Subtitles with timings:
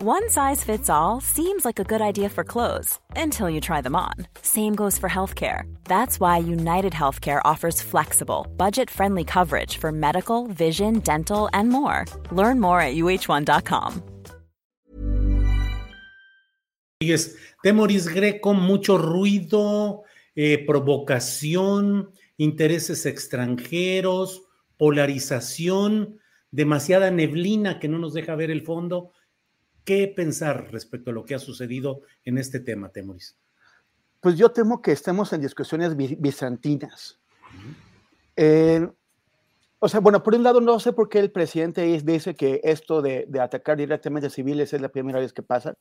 [0.00, 3.96] One size fits all seems like a good idea for clothes until you try them
[3.96, 4.14] on.
[4.42, 5.62] Same goes for healthcare.
[5.86, 12.04] That's why United Healthcare offers flexible, budget friendly coverage for medical, vision, dental, and more.
[12.30, 14.02] Learn more at uh1.com.
[17.64, 20.04] Temoris Greco, mucho ruido,
[20.36, 24.42] eh, provocación, intereses extranjeros,
[24.76, 26.20] polarización,
[26.52, 29.10] demasiada neblina que no nos deja ver el fondo.
[29.88, 33.38] ¿Qué pensar respecto a lo que ha sucedido en este tema, Temoris?
[34.20, 37.18] Pues yo temo que estemos en discusiones bizantinas.
[38.36, 38.86] Eh,
[39.78, 43.00] o sea, bueno, por un lado no sé por qué el presidente dice que esto
[43.00, 45.74] de, de, atacar directamente a civiles es la primera vez que pasa.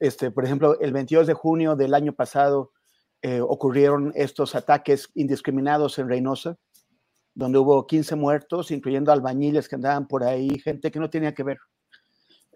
[0.00, 2.72] Este, por ejemplo, el 22 de junio del año pasado
[3.20, 6.56] eh, ocurrieron estos ataques indiscriminados en Reynosa,
[7.34, 11.42] donde hubo 15 muertos, incluyendo albañiles que andaban por ahí, gente que no tenía que
[11.42, 11.58] ver.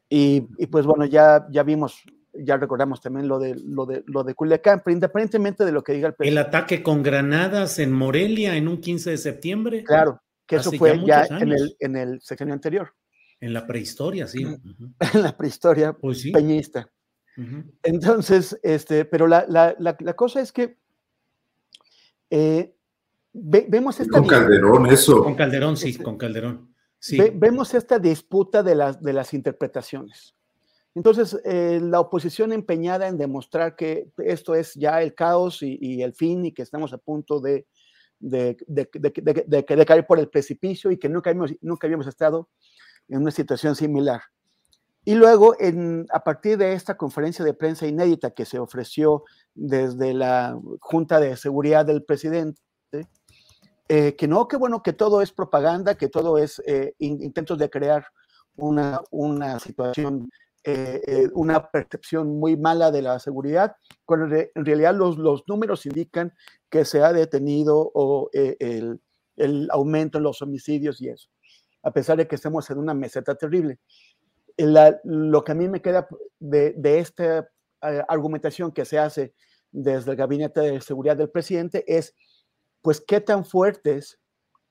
[0.08, 4.22] Y, y, pues bueno, ya, ya vimos, ya recordamos también lo de, lo, de, lo
[4.22, 6.40] de Culiacán, pero independientemente de lo que diga el presidente.
[6.40, 9.84] El ataque con granadas en Morelia en un 15 de septiembre.
[9.84, 12.94] Claro, que eso fue ya, ya en, el, en el sexenio anterior.
[13.40, 14.44] En la prehistoria, sí.
[15.14, 16.32] En la prehistoria pues sí.
[16.32, 16.88] peñista.
[17.36, 17.72] Uh -huh.
[17.82, 20.78] Entonces, este, pero la, la, la, la cosa es que
[22.30, 22.74] eh,
[23.32, 24.18] ve, vemos esta...
[24.18, 25.22] Con Calderón, eso.
[25.22, 26.74] Con Calderón, sí, con Calderón.
[27.06, 27.18] Sí.
[27.18, 30.34] Ve, vemos esta disputa de las, de las interpretaciones.
[30.92, 36.02] Entonces, eh, la oposición empeñada en demostrar que esto es ya el caos y, y
[36.02, 37.66] el fin y que estamos a punto de,
[38.18, 42.48] de, de, caer por el precipicio y que nunca habíamos, nunca habíamos estado
[43.08, 44.22] en una situación similar.
[45.04, 49.22] Y luego, en, a partir de esta conferencia de prensa inédita que se ofreció
[49.54, 52.60] desde la Junta de Seguridad del presidente,
[53.88, 57.70] eh, que no, que bueno, que todo es propaganda, que todo es eh, intentos de
[57.70, 58.06] crear
[58.56, 60.28] una, una situación,
[60.64, 65.86] eh, eh, una percepción muy mala de la seguridad, cuando en realidad los, los números
[65.86, 66.32] indican
[66.68, 69.00] que se ha detenido o, eh, el,
[69.36, 71.28] el, aumento en los homicidios y eso,
[71.82, 73.78] a pesar de que estemos en una meseta terrible.
[74.56, 76.08] La, lo que a mí me queda
[76.38, 77.48] de, de esta
[78.08, 79.34] argumentación que se hace
[79.70, 82.14] desde el Gabinete de Seguridad del presidente es
[82.86, 84.20] pues qué tan fuertes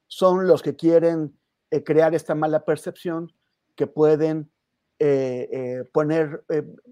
[0.08, 1.38] son los que quieren
[1.70, 3.30] eh, crear esta mala percepción
[3.76, 4.50] que pueden
[5.00, 6.46] eh, eh, poner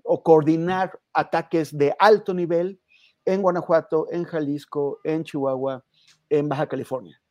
[0.04, 2.82] o coordinar ataques de alto nivel
[3.24, 5.86] en Guanajuato, en Jalisco, en Chihuahua,
[6.30, 7.22] en Baja California.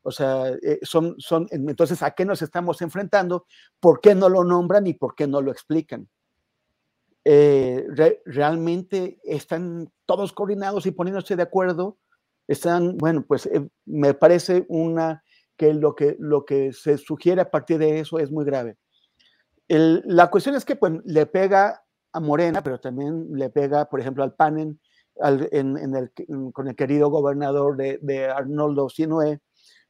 [0.00, 3.44] O sea, son, son, entonces, ¿a qué nos estamos enfrentando?
[3.78, 6.08] ¿Por qué no lo nombran y por qué no lo explican?
[7.22, 11.98] Re, realmente están todos coordinados y poniéndose de acuerdo
[12.46, 15.22] están, bueno, pues eh, me parece una
[15.56, 18.76] que lo, que lo que se sugiere a partir de eso es muy grave.
[19.68, 21.82] La cuestión es que pues, le pega
[22.12, 24.78] a Morena, pero también le pega, por ejemplo, al PANEN,
[25.16, 29.40] en, con el querido gobernador de, de Arnoldo Sinue,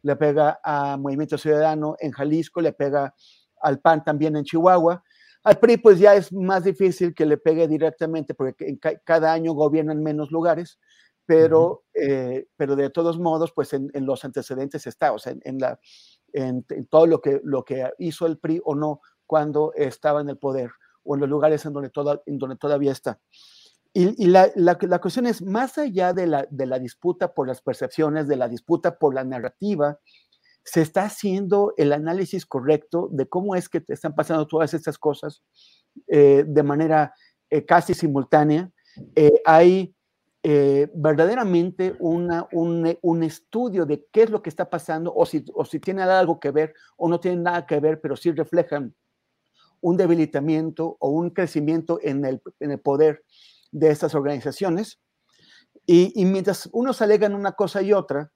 [0.02, 3.14] le pega a Movimiento Ciudadano en Jalisco, le pega
[3.60, 5.02] al PAN también en Chihuahua.
[5.44, 10.02] Al PRI pues ya es más difícil que le pegue directamente porque cada año gobiernan
[10.02, 10.78] menos lugares,
[11.32, 15.40] pero, eh, pero de todos modos, pues en, en, los antecedentes está, o sea, en,
[15.44, 15.80] en la,
[16.32, 20.28] en, en, todo lo que, lo que hizo el PRI o no cuando estaba en
[20.28, 20.70] el poder
[21.04, 23.20] o en los lugares en donde, toda, en donde todavía está.
[23.94, 27.46] Y, y la, la, la, cuestión es, más allá de la, de la disputa por
[27.46, 29.98] las percepciones, de la disputa por la narrativa,
[30.64, 34.96] se está haciendo el análisis correcto de cómo es que te están pasando todas estas
[34.96, 35.42] cosas
[36.06, 37.14] eh, de manera
[37.50, 38.70] eh, casi simultánea.
[39.16, 39.94] Eh, hay
[40.44, 45.44] eh, verdaderamente una, un, un, estudio de qué es lo que está pasando o si,
[45.54, 48.92] o si tiene algo que ver o no tiene nada que ver, pero sí reflejan
[49.80, 53.22] un debilitamiento o un crecimiento en el, en el poder
[53.70, 54.98] de estas organizaciones.
[55.86, 58.32] Y, y, mientras unos alegan una cosa y otra,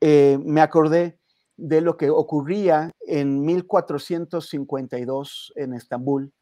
[0.00, 1.18] eh, me acordé
[1.56, 6.32] de lo que ocurría en 1452 en Estambul,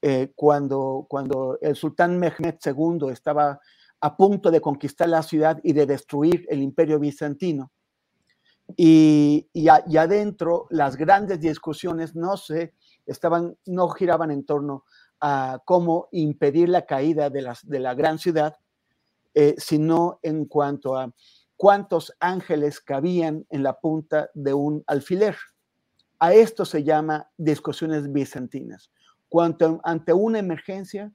[0.00, 3.60] eh, cuando, cuando el sultán Mehmed II estaba
[4.04, 7.72] a punto de conquistar la ciudad y de destruir el imperio bizantino.
[8.76, 12.74] Y, y, adentro las grandes discusiones no se
[13.06, 14.84] estaban, no giraban en torno
[15.22, 18.58] a cómo impedir la caída de, las, de la gran ciudad,
[19.32, 21.10] eh, sino en cuanto a
[21.56, 25.34] cuántos ángeles cabían en la punta de un alfiler.
[26.18, 28.90] A esto se llama discusiones bizantinas.
[29.30, 31.10] Cuanto ante una emergencia,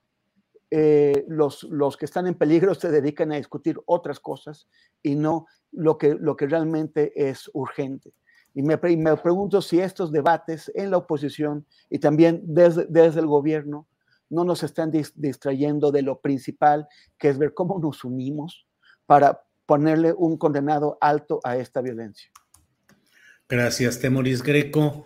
[0.71, 4.67] eh, los, los, que están en peligro se dedican a discutir otras cosas
[5.01, 8.13] y no lo que, lo que realmente es urgente.
[8.53, 13.27] Y me, me pregunto si estos debates en la oposición y también desde, desde el
[13.27, 13.87] gobierno
[14.29, 16.87] no nos están distrayendo de lo principal,
[17.17, 18.67] que es ver cómo nos unimos
[19.05, 22.31] para ponerle un condenado alto a esta violencia.
[23.47, 25.05] Gracias, Temoris Greco.